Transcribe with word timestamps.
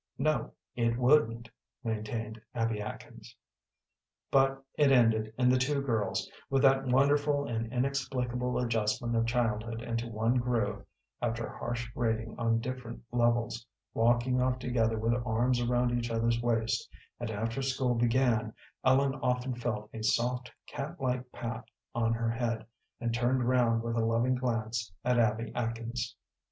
"No, 0.17 0.53
it 0.75 0.97
wouldn't," 0.97 1.47
maintained 1.83 2.41
Abby 2.55 2.81
Atkins. 2.81 3.35
But 4.31 4.65
it 4.73 4.91
ended 4.91 5.31
in 5.37 5.47
the 5.47 5.59
two 5.59 5.79
girls, 5.83 6.27
with 6.49 6.63
that 6.63 6.87
wonderful 6.87 7.45
and 7.45 7.71
inexplicable 7.71 8.57
adjustment 8.57 9.15
of 9.15 9.27
childhood 9.27 9.83
into 9.83 10.07
one 10.07 10.37
groove 10.39 10.83
after 11.21 11.47
harsh 11.47 11.87
grating 11.91 12.35
on 12.39 12.57
different 12.61 13.03
levels, 13.11 13.63
walking 13.93 14.41
off 14.41 14.57
together 14.57 14.97
with 14.97 15.13
arms 15.23 15.61
around 15.61 15.91
each 15.95 16.09
other's 16.09 16.41
waist, 16.41 16.89
and 17.19 17.29
after 17.29 17.61
school 17.61 17.93
began 17.93 18.55
Ellen 18.83 19.13
often 19.21 19.53
felt 19.53 19.87
a 19.93 20.01
soft, 20.01 20.51
cat 20.65 20.99
like 20.99 21.31
pat 21.31 21.63
on 21.93 22.11
her 22.13 22.31
head, 22.31 22.65
and 22.99 23.13
turned 23.13 23.47
round 23.47 23.83
with 23.83 23.95
a 23.95 24.03
loving 24.03 24.33
glance 24.33 24.91
at 25.05 25.19
Abby 25.19 25.51
Atkins. 25.53 26.15